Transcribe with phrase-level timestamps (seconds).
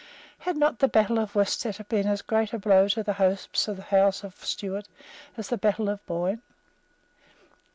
[0.39, 3.75] Had not the battle of Worcester been as great a blow to the hopes of
[3.77, 4.87] the House of Stuart
[5.37, 6.41] as the battle of the Boyne?